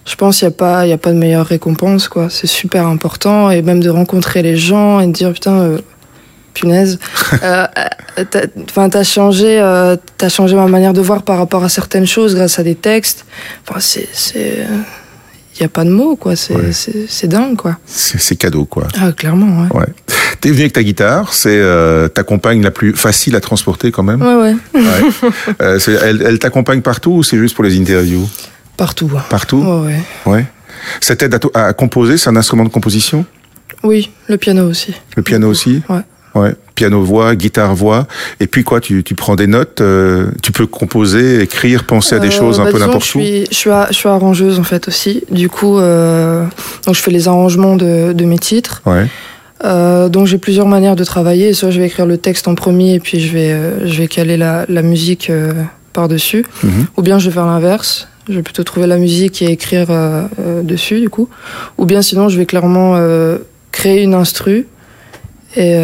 je 0.08 0.14
pense, 0.16 0.38
qu'il 0.38 0.48
n'y 0.48 0.54
a 0.54 0.56
pas, 0.56 0.86
y 0.86 0.92
a 0.92 0.98
pas 0.98 1.10
de 1.12 1.18
meilleure 1.18 1.46
récompense, 1.46 2.08
quoi. 2.08 2.28
C'est 2.30 2.46
super 2.46 2.86
important 2.86 3.50
et 3.50 3.62
même 3.62 3.80
de 3.82 3.90
rencontrer 3.90 4.42
les 4.42 4.56
gens 4.56 5.00
et 5.00 5.06
de 5.06 5.12
dire 5.12 5.32
putain, 5.32 5.58
euh, 5.60 5.78
punaise, 6.54 6.98
euh, 7.42 7.66
t'as- 8.30 9.02
changé, 9.04 9.60
euh, 9.60 9.96
t'as 10.16 10.28
changé 10.28 10.56
ma 10.56 10.66
manière 10.66 10.92
de 10.92 11.00
voir 11.00 11.22
par 11.22 11.38
rapport 11.38 11.62
à 11.62 11.68
certaines 11.68 12.06
choses 12.06 12.34
grâce 12.34 12.58
à 12.58 12.62
des 12.64 12.74
textes. 12.74 13.24
Enfin, 13.68 13.78
c'est, 13.80 14.08
c'est, 14.12 14.66
il 15.56 15.62
y 15.62 15.64
a 15.64 15.68
pas 15.68 15.84
de 15.84 15.90
mots, 15.90 16.16
quoi. 16.16 16.34
C'est, 16.36 16.54
Ouais. 16.54 16.72
c'est, 16.72 17.06
c'est 17.08 17.28
dingue, 17.28 17.56
quoi. 17.56 17.76
C'est 17.86 18.18
c'est 18.20 18.36
cadeau, 18.36 18.64
quoi. 18.64 18.88
Ah, 19.00 19.12
clairement, 19.12 19.62
ouais. 19.62 19.80
Ouais. 19.80 19.86
T'es 20.40 20.50
venu 20.50 20.60
avec 20.62 20.72
ta 20.72 20.82
guitare, 20.84 21.32
c'est 21.34 21.50
euh, 21.58 22.06
ta 22.08 22.22
compagne 22.22 22.62
la 22.62 22.70
plus 22.70 22.92
facile 22.94 23.34
à 23.36 23.40
transporter 23.40 23.90
quand 23.90 24.04
même. 24.04 24.22
Ouais, 24.22 24.34
ouais. 24.34 24.56
Ouais. 24.74 25.30
Euh, 25.60 25.78
elle 26.02 26.22
elle 26.24 26.38
t'accompagne 26.38 26.80
partout 26.80 27.10
ou 27.10 27.22
c'est 27.24 27.36
juste 27.38 27.54
pour 27.56 27.64
les 27.64 27.76
interviews? 27.78 28.28
Partout. 28.78 29.10
Partout 29.28 29.58
Ouais, 29.58 29.92
ouais. 30.26 30.32
Ouais. 30.32 30.46
Ça 31.02 31.14
t'aide 31.16 31.38
à, 31.54 31.72
composer, 31.74 32.16
c'est 32.16 32.30
un 32.30 32.36
instrument 32.36 32.64
de 32.64 32.70
composition? 32.70 33.26
Oui, 33.84 34.10
le 34.28 34.38
piano 34.38 34.66
aussi. 34.66 34.94
Le 35.16 35.22
piano 35.22 35.48
aussi? 35.50 35.82
Ouais. 35.90 36.00
Ouais. 36.34 36.54
Piano 36.74 37.02
voix, 37.02 37.34
guitare 37.34 37.74
voix. 37.74 38.06
Et 38.38 38.46
puis 38.46 38.62
quoi, 38.62 38.80
tu, 38.80 39.02
tu 39.02 39.14
prends 39.14 39.34
des 39.34 39.46
notes, 39.48 39.80
euh, 39.80 40.28
tu 40.42 40.52
peux 40.52 40.66
composer, 40.66 41.42
écrire, 41.42 41.84
penser 41.84 42.14
à 42.14 42.18
des 42.20 42.28
Euh, 42.28 42.30
choses 42.30 42.60
un 42.60 42.64
bah, 42.64 42.70
peu 42.72 42.78
n'importe 42.78 43.14
où? 43.14 43.18
je 43.20 43.24
suis, 43.24 43.46
je, 43.50 43.54
suis 43.54 43.70
a- 43.70 43.88
je 43.90 43.94
suis 43.96 44.08
arrangeuse 44.08 44.58
en 44.60 44.64
fait 44.64 44.86
aussi. 44.88 45.24
Du 45.30 45.48
coup, 45.48 45.78
euh, 45.78 46.44
donc 46.86 46.94
je 46.94 47.00
fais 47.02 47.10
les 47.10 47.26
arrangements 47.28 47.74
de, 47.76 48.12
de 48.12 48.24
mes 48.24 48.38
titres. 48.38 48.82
Ouais. 48.86 49.06
Donc 50.10 50.26
j'ai 50.26 50.38
plusieurs 50.38 50.66
manières 50.68 50.94
de 50.96 51.02
travailler. 51.04 51.52
Soit 51.52 51.70
je 51.70 51.80
vais 51.80 51.86
écrire 51.86 52.06
le 52.06 52.16
texte 52.18 52.46
en 52.46 52.54
premier 52.54 52.94
et 52.94 53.00
puis 53.00 53.18
je 53.20 53.32
vais, 53.32 53.88
je 53.88 53.98
vais 54.00 54.06
caler 54.06 54.36
la, 54.36 54.64
la 54.68 54.82
musique 54.82 55.30
euh, 55.30 55.52
par-dessus. 55.92 56.44
Mhm. 56.62 56.86
Ou 56.96 57.02
bien 57.02 57.18
je 57.18 57.28
vais 57.28 57.34
faire 57.34 57.46
l'inverse. 57.46 58.06
Je 58.28 58.34
vais 58.34 58.42
plutôt 58.42 58.62
trouver 58.62 58.86
la 58.86 58.98
musique 58.98 59.40
et 59.40 59.46
écrire 59.46 59.86
euh, 59.90 60.24
euh, 60.38 60.62
dessus 60.62 61.00
du 61.00 61.08
coup. 61.08 61.28
Ou 61.78 61.86
bien 61.86 62.02
sinon 62.02 62.28
je 62.28 62.36
vais 62.36 62.46
clairement 62.46 62.94
euh, 62.96 63.38
créer 63.72 64.02
une 64.02 64.14
instru 64.14 64.66
et 65.56 65.80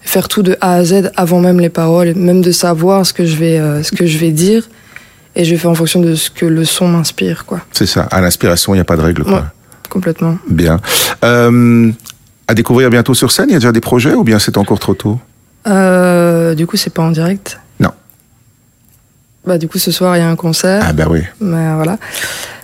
faire 0.00 0.28
tout 0.28 0.42
de 0.42 0.56
A 0.60 0.74
à 0.74 0.84
Z 0.84 1.10
avant 1.16 1.40
même 1.40 1.58
les 1.58 1.68
paroles, 1.68 2.14
même 2.14 2.40
de 2.40 2.52
savoir 2.52 3.04
ce 3.04 3.12
que 3.12 3.26
je 3.26 3.36
vais, 3.36 3.82
ce 3.82 3.90
que 3.90 4.06
je 4.06 4.16
vais 4.18 4.30
dire. 4.30 4.68
Et 5.36 5.44
je 5.44 5.50
vais 5.50 5.56
faire 5.56 5.70
en 5.70 5.74
fonction 5.74 6.00
de 6.00 6.14
ce 6.14 6.30
que 6.30 6.46
le 6.46 6.64
son 6.64 6.86
m'inspire, 6.86 7.44
quoi. 7.44 7.60
C'est 7.72 7.86
ça. 7.86 8.02
À 8.02 8.20
l'inspiration, 8.20 8.72
il 8.72 8.76
n'y 8.76 8.80
a 8.80 8.84
pas 8.84 8.96
de 8.96 9.02
règle. 9.02 9.24
Quoi. 9.24 9.34
Ouais. 9.34 9.40
Complètement. 9.90 10.38
Bien. 10.48 10.80
À 11.20 12.54
découvrir 12.54 12.88
bientôt 12.90 13.14
sur 13.14 13.32
scène, 13.32 13.46
il 13.48 13.52
y 13.52 13.56
a 13.56 13.58
déjà 13.58 13.72
des 13.72 13.80
projets 13.80 14.14
ou 14.14 14.22
bien 14.22 14.38
c'est 14.38 14.56
encore 14.56 14.78
trop 14.78 14.94
tôt? 14.94 15.18
Du 15.66 16.66
coup, 16.66 16.76
c'est 16.76 16.94
pas 16.94 17.02
en 17.02 17.10
direct. 17.10 17.58
Bah, 19.46 19.58
du 19.58 19.68
coup, 19.68 19.78
ce 19.78 19.90
soir, 19.90 20.16
il 20.16 20.20
y 20.20 20.22
a 20.22 20.28
un 20.28 20.36
concert. 20.36 20.82
Ah 20.86 20.92
bah 20.92 21.06
oui, 21.10 21.20
Mais 21.40 21.74
voilà. 21.74 21.98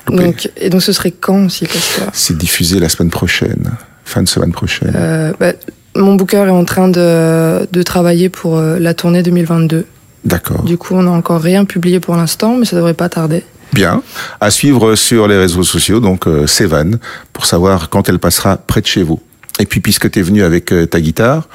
Loupé. 0.08 0.24
Donc, 0.24 0.50
et 0.56 0.70
donc, 0.70 0.82
ce 0.82 0.92
serait 0.92 1.10
quand 1.10 1.44
aussi 1.46 1.66
c'est 2.12 2.36
diffusé 2.36 2.80
la 2.80 2.88
semaine 2.88 3.10
prochaine, 3.10 3.70
fin 4.04 4.22
de 4.22 4.28
semaine 4.28 4.52
prochaine. 4.52 4.92
euh, 4.96 5.32
bah, 5.38 5.52
Mon 5.94 6.14
booker 6.14 6.46
est 6.46 6.50
en 6.50 6.64
train 6.64 6.88
de, 6.88 7.68
de 7.70 7.82
travailler 7.82 8.28
pour 8.30 8.56
euh, 8.56 8.78
la 8.78 8.94
tournée 8.94 9.22
2022. 9.22 9.84
D'accord. 10.24 10.62
Du 10.64 10.78
coup, 10.78 10.94
on 10.94 11.02
n'a 11.02 11.10
encore 11.10 11.40
rien 11.40 11.64
publié 11.64 12.00
pour 12.00 12.16
l'instant, 12.16 12.56
mais 12.56 12.64
ça 12.64 12.76
devrait 12.76 12.94
pas 12.94 13.08
tarder. 13.08 13.44
Bien. 13.72 14.02
À 14.40 14.50
suivre 14.50 14.94
sur 14.96 15.28
les 15.28 15.36
réseaux 15.38 15.62
sociaux, 15.62 16.00
donc 16.00 16.26
euh, 16.26 16.46
Sévan, 16.46 16.98
pour 17.32 17.44
savoir 17.46 17.88
quand 17.90 18.08
elle 18.08 18.18
passera 18.18 18.56
près 18.56 18.80
de 18.80 18.86
chez 18.86 19.02
vous. 19.02 19.20
Et 19.60 19.66
puis, 19.66 19.80
puisque 19.80 20.10
tu 20.10 20.18
es 20.18 20.22
venu 20.22 20.42
avec 20.42 20.72
euh, 20.72 20.86
ta 20.86 21.00
guitare, 21.00 21.46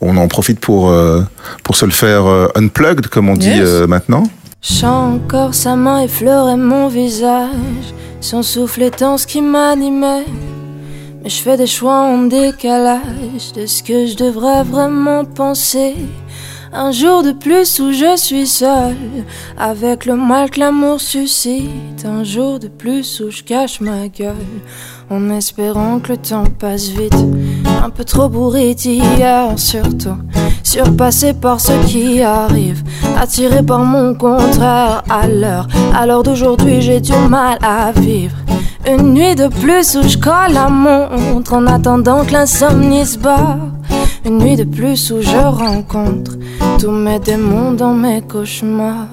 on 0.00 0.16
en 0.16 0.26
profite 0.28 0.58
pour, 0.60 0.90
euh, 0.90 1.20
pour 1.62 1.76
se 1.76 1.84
le 1.84 1.90
faire 1.92 2.24
unplugged, 2.56 3.06
comme 3.08 3.28
on 3.28 3.34
dit 3.36 3.48
Yes. 3.50 3.86
maintenant. 3.86 4.24
Chant 4.64 5.14
encore 5.16 5.54
sa 5.54 5.74
main 5.74 6.02
effleurait 6.02 6.56
mon 6.56 6.86
visage. 6.86 7.50
Son 8.20 8.44
souffle 8.44 8.82
étant 8.82 9.18
ce 9.18 9.26
qui 9.26 9.42
m'animait. 9.42 10.24
Mais 11.20 11.28
je 11.28 11.42
fais 11.42 11.56
des 11.56 11.66
choix 11.66 12.02
en 12.02 12.22
décalage 12.22 13.52
de 13.56 13.66
ce 13.66 13.82
que 13.82 14.06
je 14.06 14.16
devrais 14.16 14.62
vraiment 14.62 15.24
penser. 15.24 15.96
Un 16.72 16.92
jour 16.92 17.24
de 17.24 17.32
plus 17.32 17.80
où 17.80 17.92
je 17.92 18.16
suis 18.16 18.46
seul, 18.46 18.96
avec 19.58 20.06
le 20.06 20.14
mal 20.14 20.48
que 20.48 20.60
l'amour 20.60 21.00
suscite. 21.00 22.04
Un 22.04 22.22
jour 22.22 22.60
de 22.60 22.68
plus 22.68 23.18
où 23.18 23.30
je 23.30 23.42
cache 23.42 23.80
ma 23.80 24.06
gueule, 24.06 24.36
en 25.10 25.28
espérant 25.30 25.98
que 25.98 26.12
le 26.12 26.18
temps 26.18 26.46
passe 26.60 26.86
vite. 26.86 27.12
Un 27.84 27.90
peu 27.90 28.04
trop 28.04 28.28
bourré 28.28 28.74
d'hier 28.74 29.58
surtout, 29.58 30.16
surpassé 30.62 31.32
par 31.32 31.60
ce 31.60 31.72
qui 31.84 32.22
arrive. 32.22 32.80
Attiré 33.20 33.60
par 33.60 33.80
mon 33.80 34.14
contraire 34.14 35.02
à 35.10 35.26
l'heure, 35.26 35.66
à 35.92 36.06
l'heure 36.06 36.22
d'aujourd'hui 36.22 36.80
j'ai 36.80 37.00
du 37.00 37.12
mal 37.28 37.58
à 37.60 37.90
vivre. 37.90 38.36
Une 38.88 39.14
nuit 39.14 39.34
de 39.34 39.48
plus 39.48 39.96
où 39.96 40.08
je 40.08 40.16
colle 40.16 40.52
la 40.52 40.68
montre 40.68 41.54
en 41.54 41.66
attendant 41.66 42.24
que 42.24 42.32
l'insomnie 42.32 43.04
se 43.04 43.18
barre. 43.18 43.58
Une 44.24 44.38
nuit 44.38 44.54
de 44.54 44.64
plus 44.64 45.10
où 45.10 45.20
je 45.20 45.36
rencontre 45.36 46.32
tous 46.78 46.92
mes 46.92 47.18
démons 47.18 47.72
dans 47.72 47.94
mes 47.94 48.22
cauchemars. 48.22 49.08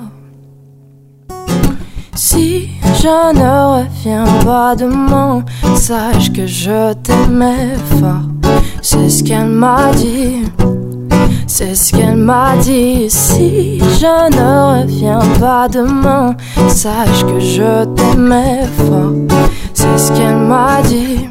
Si 2.14 2.70
je 2.84 3.34
ne 3.34 3.80
reviens 3.80 4.26
pas 4.46 4.76
demain, 4.76 5.44
sache 5.76 6.32
que 6.32 6.46
je 6.46 6.94
t'aimais 6.94 7.76
fort. 8.00 8.39
C'est 8.82 9.10
ce 9.10 9.24
qu'elle 9.24 9.48
m'a 9.48 9.92
dit. 9.92 10.46
C'est 11.48 11.76
ce 11.76 11.92
qu'elle 11.92 12.16
m'a 12.16 12.56
dit. 12.58 13.10
Si 13.10 13.80
je 13.80 14.30
ne 14.36 14.84
reviens 14.84 15.20
pas 15.40 15.68
demain, 15.68 16.36
sache 16.68 17.26
que 17.26 17.40
je 17.40 17.86
t'aimais 17.96 18.66
fort. 18.78 19.14
C'est 19.74 19.98
ce 19.98 20.12
qu'elle 20.14 20.38
m'a 20.38 20.82
dit. 20.84 21.30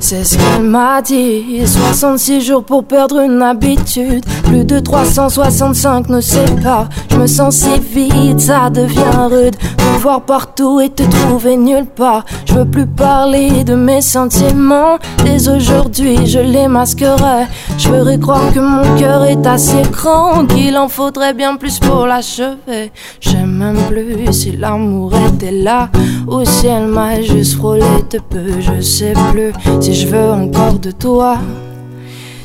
C'est 0.00 0.24
ce 0.24 0.38
qu'elle 0.38 0.62
m'a 0.62 1.02
dit. 1.02 1.66
66 1.66 2.40
jours 2.40 2.64
pour 2.64 2.84
perdre 2.84 3.20
une 3.20 3.42
habitude. 3.42 4.24
Plus 4.44 4.64
de 4.64 4.78
365 4.78 6.08
ne 6.08 6.20
sais 6.20 6.44
pas. 6.62 6.88
Je 7.10 7.16
me 7.16 7.26
sens 7.26 7.56
si 7.56 7.80
vide, 7.80 8.40
ça 8.40 8.70
devient 8.70 9.28
rude. 9.28 9.56
Me 9.78 9.98
voir 9.98 10.22
partout 10.22 10.80
et 10.80 10.88
te 10.88 11.02
trouver 11.02 11.56
nulle 11.56 11.86
part. 11.86 12.24
Je 12.46 12.54
veux 12.54 12.64
plus 12.64 12.86
parler 12.86 13.64
de 13.64 13.74
mes 13.74 14.00
sentiments. 14.00 14.98
Dès 15.24 15.48
aujourd'hui, 15.48 16.26
je 16.26 16.38
les 16.38 16.68
masquerai. 16.68 17.46
Je 17.76 17.88
ferais 17.88 18.18
croire 18.18 18.52
que 18.54 18.60
mon 18.60 18.96
cœur 18.96 19.24
est 19.24 19.46
assez 19.46 19.82
grand. 19.90 20.46
Qu'il 20.46 20.76
en 20.78 20.88
faudrait 20.88 21.34
bien 21.34 21.56
plus 21.56 21.80
pour 21.80 22.06
l'achever. 22.06 22.92
J'aime 23.20 23.52
même 23.52 23.78
plus 23.88 24.32
si 24.32 24.52
l'amour 24.52 25.12
était 25.34 25.50
là. 25.50 25.90
Ou 26.28 26.44
si 26.44 26.68
elle 26.68 26.86
m'a 26.86 27.20
juste 27.20 27.56
frôlé 27.56 27.82
de 28.10 28.18
peu. 28.18 28.60
Je 28.60 28.80
sais 28.80 29.14
plus 29.32 29.52
si 29.88 30.02
je 30.02 30.08
veux 30.08 30.32
encore 30.32 30.78
de 30.78 30.90
toi, 30.90 31.38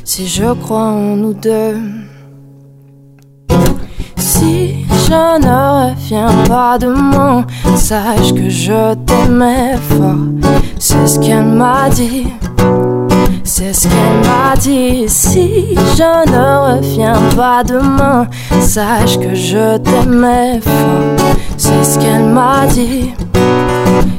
si 0.05 0.27
je 0.29 0.53
crois 0.53 0.91
en 0.93 1.17
nous 1.17 1.33
deux. 1.33 1.75
Si 4.15 4.85
je 5.07 5.39
ne 5.45 5.91
reviens 5.91 6.31
pas 6.47 6.77
demain, 6.77 7.45
sache 7.75 8.33
que 8.33 8.47
je 8.47 8.93
t'aimais 9.05 9.75
fort. 9.89 10.53
C'est 10.79 11.05
ce 11.05 11.19
qu'elle 11.19 11.43
m'a 11.43 11.89
dit. 11.89 12.27
C'est 13.43 13.73
ce 13.73 13.89
qu'elle 13.89 14.19
m'a 14.29 14.55
dit. 14.55 15.03
Si 15.09 15.75
je 15.97 16.31
ne 16.31 16.77
reviens 16.77 17.19
pas 17.35 17.61
demain, 17.65 18.25
sache 18.61 19.19
que 19.19 19.35
je 19.35 19.77
t'aimais 19.79 20.61
fort. 20.61 21.27
C'est 21.57 21.83
ce 21.83 21.99
qu'elle 21.99 22.23
m'a 22.23 22.65
dit. 22.67 23.11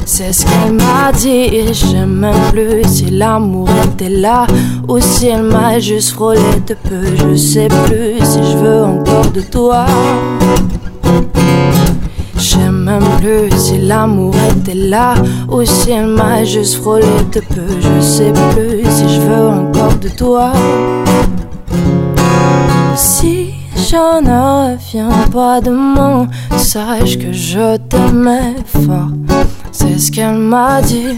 C'est 0.07 0.33
ce 0.33 0.45
qu'elle 0.45 0.75
m'a 0.75 1.11
dit 1.12 1.28
et 1.28 1.73
j'aime 1.73 2.14
même 2.14 2.50
plus 2.52 2.85
si 2.87 3.07
l'amour 3.11 3.69
était 3.85 4.09
là 4.09 4.47
ou 4.88 5.00
si 5.00 5.28
elle 5.28 5.43
m'a 5.43 5.78
juste 5.78 6.12
frôlé 6.12 6.40
de 6.66 6.75
peu. 6.75 7.04
Je 7.16 7.35
sais 7.37 7.69
plus 7.69 8.25
si 8.25 8.38
je 8.38 8.57
veux 8.59 8.85
encore 8.85 9.31
de 9.33 9.40
toi. 9.40 9.87
J'aime 12.37 12.85
même 12.85 13.02
plus 13.19 13.50
si 13.59 13.78
l'amour 13.78 14.35
était 14.50 14.75
là 14.75 15.14
ou 15.50 15.64
si 15.64 15.90
elle 15.90 16.09
m'a 16.09 16.45
juste 16.45 16.76
frôlé 16.76 17.07
de 17.33 17.40
peu. 17.40 17.66
Je 17.81 18.00
sais 18.00 18.33
plus 18.52 18.85
si 18.90 19.09
je 19.09 19.21
veux 19.21 19.49
encore 19.49 19.95
de 20.00 20.09
toi. 20.11 20.52
Si 22.95 23.54
je 23.76 23.97
ne 24.23 24.75
reviens 24.75 25.28
pas 25.33 25.61
demain, 25.61 26.28
sache 26.57 27.19
que 27.19 27.33
je 27.33 27.76
t'aimais 27.88 28.54
fort. 28.66 29.11
C'est 29.97 30.01
ce 30.01 30.11
qu'elle 30.11 30.35
m'a 30.35 30.83
dit. 30.83 31.17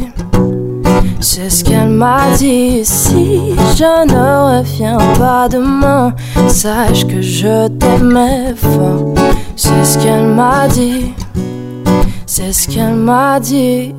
C'est 1.18 1.48
ce 1.48 1.64
qu'elle 1.64 1.88
m'a 1.88 2.36
dit. 2.36 2.84
Si 2.84 3.54
je 3.74 4.06
ne 4.06 4.58
reviens 4.58 4.98
pas 5.18 5.48
demain, 5.48 6.14
sache 6.46 7.06
que 7.06 7.22
je 7.22 7.68
t'aimais 7.68 8.54
fort. 8.54 9.14
C'est 9.56 9.82
ce 9.82 9.98
qu'elle 9.98 10.26
m'a 10.26 10.68
dit. 10.68 11.14
C'est 12.26 12.52
ce 12.52 12.68
qu'elle 12.68 12.96
m'a 12.96 13.40
dit. 13.40 13.94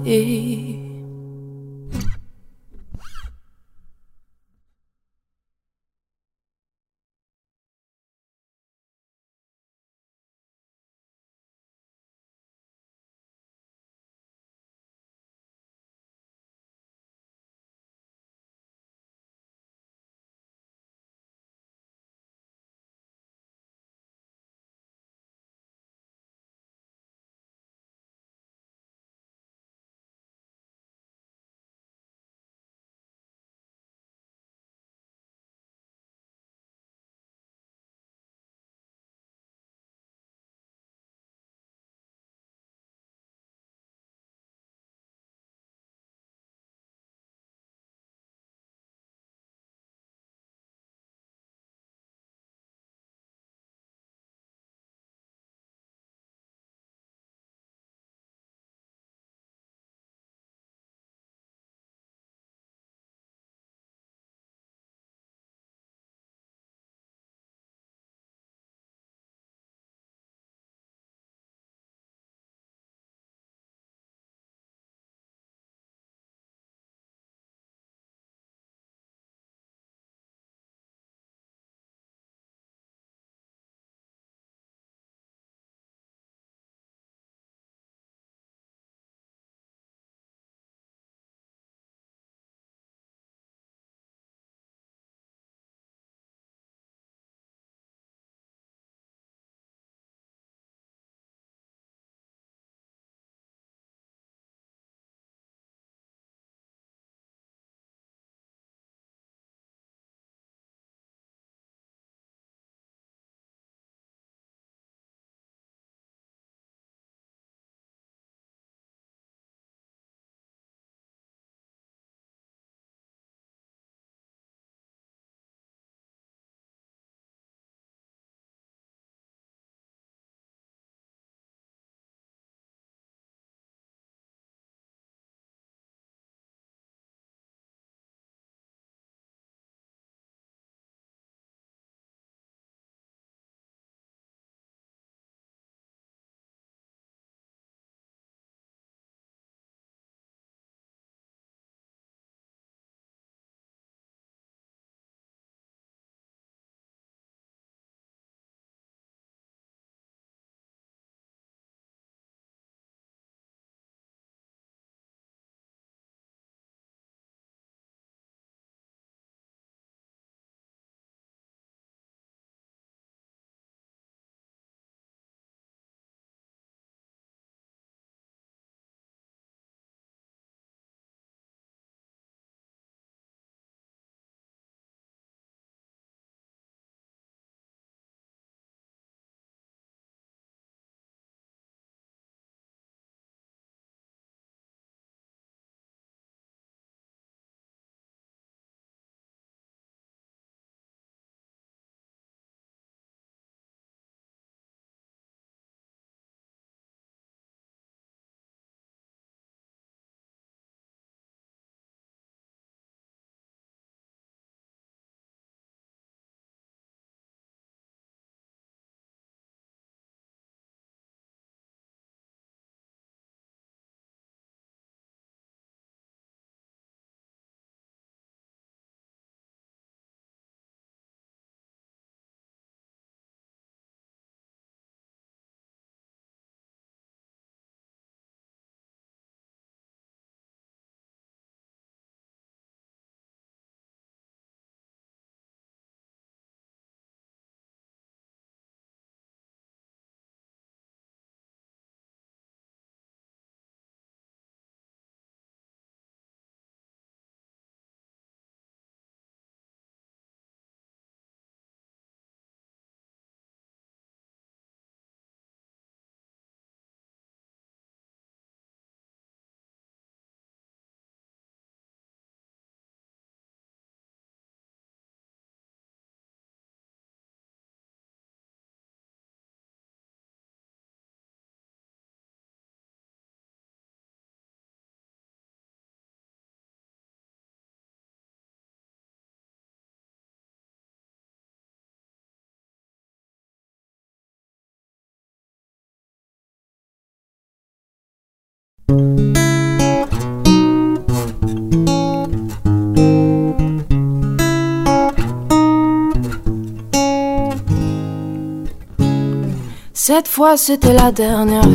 Cette 310.10 310.30
fois 310.30 310.56
c'était 310.56 310.94
la 310.94 311.12
dernière. 311.12 311.68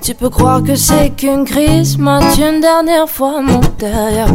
Tu 0.00 0.14
peux 0.14 0.30
croire 0.30 0.62
que 0.62 0.74
c'est 0.74 1.10
qu'une 1.10 1.44
crise, 1.44 1.98
mais 1.98 2.20
une 2.38 2.62
dernière 2.62 3.10
fois 3.10 3.42
mon 3.42 3.60
derrière. 3.78 4.32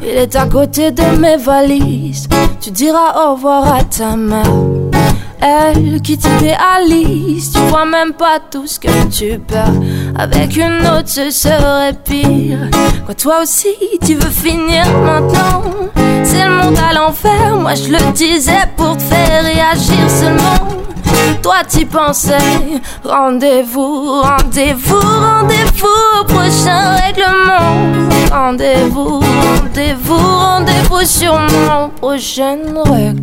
Il 0.00 0.16
est 0.16 0.36
à 0.36 0.46
côté 0.46 0.92
de 0.92 1.18
mes 1.18 1.38
valises. 1.38 2.28
Tu 2.60 2.70
diras 2.70 3.10
au 3.20 3.34
revoir 3.34 3.74
à 3.74 3.82
ta 3.82 4.14
mère. 4.14 4.44
Elle 5.40 6.00
qui 6.02 6.16
t'idéalise, 6.16 7.50
tu 7.50 7.58
vois 7.62 7.84
même 7.84 8.12
pas 8.12 8.38
tout 8.48 8.68
ce 8.68 8.78
que 8.78 8.94
tu 9.10 9.40
perds. 9.40 9.80
Avec 10.16 10.56
une 10.56 10.86
autre, 10.86 11.08
ce 11.08 11.30
serait 11.30 11.94
pire. 12.04 12.70
Quoi, 13.06 13.14
toi 13.16 13.42
aussi, 13.42 13.74
tu 14.04 14.14
veux 14.14 14.30
finir 14.30 14.84
maintenant? 15.04 15.64
C'est 16.22 16.44
le 16.44 16.62
monde 16.62 16.78
à 16.78 16.94
l'enfer, 16.94 17.56
moi 17.60 17.74
je 17.74 17.90
le 17.90 18.12
disais 18.12 18.66
pour 18.76 18.96
te 18.96 19.02
faire 19.02 19.42
réagir 19.42 20.08
seulement. 20.08 20.76
Toi 21.42 21.56
t'y 21.68 21.84
pensais, 21.84 22.36
rendez-vous, 23.04 24.22
rendez-vous, 24.22 25.00
rendez-vous, 25.00 26.24
prochain 26.26 26.96
règlement. 26.96 27.76
Rendez-vous, 28.30 29.20
rendez-vous, 29.20 30.16
rendez-vous 30.16 31.04
sur 31.04 31.34
mon 31.34 31.88
prochaine 31.90 32.78
règle. 32.84 33.22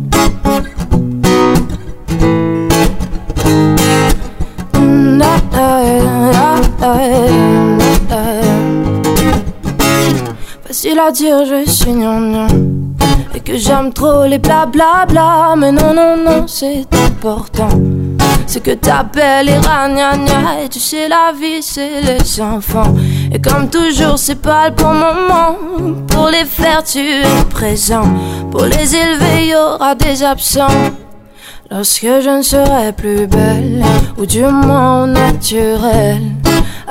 Facile 10.66 10.98
à 10.98 11.10
dire, 11.12 11.44
je 11.46 11.70
suis 11.70 11.92
gnangnan 11.92 12.46
Et 13.34 13.40
que 13.40 13.56
j'aime 13.56 13.92
trop 13.92 14.24
les 14.24 14.38
blablabla. 14.38 15.54
Mais 15.56 15.72
non, 15.72 15.94
non, 15.94 16.16
non, 16.16 16.46
c'est 16.46 16.84
important. 17.26 17.68
Ce 18.46 18.58
que 18.58 18.72
t'appelles 18.72 19.46
les 19.46 19.56
ragnagnas. 19.56 20.62
Et 20.64 20.68
tu 20.68 20.78
sais, 20.78 21.08
la 21.08 21.32
vie, 21.32 21.62
c'est 21.62 22.02
les 22.02 22.40
enfants. 22.40 22.94
Et 23.32 23.40
comme 23.40 23.70
toujours, 23.70 24.18
c'est 24.18 24.40
pas 24.40 24.68
le 24.68 24.74
bon 24.74 24.92
moment. 24.92 25.56
Pour 26.08 26.28
les 26.28 26.44
faire, 26.44 26.82
tu 26.84 26.98
es 26.98 27.44
présent. 27.50 28.04
Pour 28.50 28.64
les 28.64 28.94
élever, 28.94 29.48
y 29.48 29.54
aura 29.54 29.94
des 29.94 30.22
absents. 30.22 30.92
Lorsque 31.70 32.04
je 32.04 32.36
ne 32.36 32.42
serai 32.42 32.92
plus 32.92 33.26
belle, 33.26 33.82
ou 34.18 34.26
du 34.26 34.42
moins 34.42 35.06
naturelle. 35.06 36.43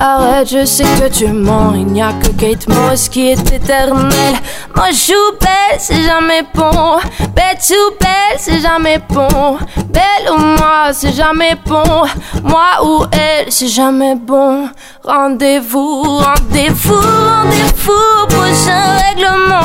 Arrête, 0.06 0.50
je 0.50 0.66
sais 0.66 0.84
que 0.84 1.08
tu 1.08 1.28
mens, 1.28 1.76
il 1.76 1.86
n'y 1.86 2.02
a 2.02 2.12
que 2.12 2.28
Kate 2.32 2.68
Moss 2.68 3.08
qui 3.08 3.30
est 3.30 3.54
éternelle. 3.54 4.36
Moi 4.76 4.88
je 4.92 5.14
belle, 5.40 5.80
c'est 5.80 6.04
jamais 6.04 6.44
bon. 6.54 7.00
Bête 7.34 7.72
ou 7.72 7.94
belle, 7.98 8.38
c'est 8.38 8.60
jamais 8.60 9.00
bon. 9.08 9.58
Belle 9.88 10.30
ou 10.30 10.38
moi, 10.38 10.92
c'est 10.92 11.14
jamais 11.14 11.56
bon. 11.66 12.04
Moi 12.44 12.84
ou 12.84 13.06
elle, 13.14 13.50
c'est 13.50 13.70
jamais 13.70 14.16
bon. 14.16 14.68
Rendez-vous, 15.06 16.02
rendez-vous, 16.02 17.00
rendez-vous, 17.00 18.28
prochain 18.28 18.98
règlement. 19.08 19.62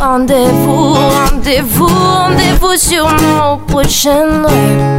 Rendez-vous, 0.00 0.94
rendez-vous, 0.94 1.86
rendez-vous 1.86 2.76
sur 2.76 3.06
mon 3.06 3.58
prochain 3.58 4.42
rêve. 4.48 4.98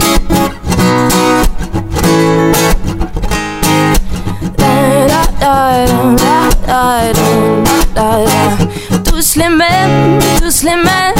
Tous 9.05 9.35
les 9.35 9.49
mêmes, 9.49 10.19
tous 10.41 10.63
les 10.63 10.75
mêmes, 10.75 11.13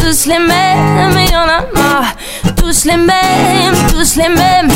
tous 0.00 0.26
les 0.26 0.38
mêmes, 0.38 1.12
mais 1.14 1.26
y'en 1.26 1.48
a 1.48 1.64
marre. 1.74 2.14
Tous 2.56 2.84
les 2.84 2.96
mêmes, 2.96 3.74
tous 3.88 4.16
les 4.16 4.28
mêmes, 4.28 4.68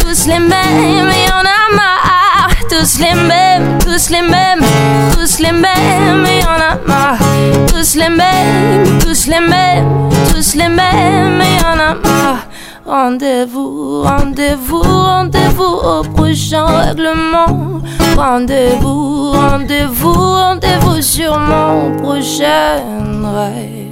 tous 0.00 0.26
les 0.26 0.38
mêmes, 0.38 1.06
mais 1.08 1.26
y'en 1.26 1.40
a 1.40 1.76
marre. 1.76 2.50
Tous 2.70 2.98
les 2.98 3.14
mêmes, 3.14 3.78
tous 3.80 4.10
les 4.10 4.22
mêmes, 4.22 4.64
tous 5.12 5.38
les 5.40 5.52
mêmes, 5.52 6.22
mais 6.22 6.40
y'en 6.40 6.60
a 6.60 6.76
marre. 6.86 7.18
Tous 7.66 7.94
les 7.96 8.08
mêmes, 8.08 8.98
tous 9.00 9.26
les 9.26 9.40
mêmes, 9.40 10.10
tous 10.32 10.54
les 10.54 10.68
mêmes, 10.68 11.36
mais 11.38 11.56
y'en 11.60 11.78
a 11.78 11.94
marre. 11.94 12.46
Rendez-vous, 12.86 14.02
rendez-vous, 14.04 14.82
rendez-vous 14.82 15.62
au 15.64 16.02
prochain 16.02 16.64
règlement. 16.64 17.82
Rendez-vous, 18.18 19.30
rendez-vous, 19.30 20.12
rendez-vous 20.12 21.00
sur 21.00 21.38
mon 21.38 21.96
prochain 21.98 22.82
rêve. 23.22 23.87